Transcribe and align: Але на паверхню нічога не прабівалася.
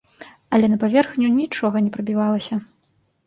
Але 0.57 0.69
на 0.69 0.77
паверхню 0.83 1.27
нічога 1.35 1.83
не 1.87 1.91
прабівалася. 1.97 2.55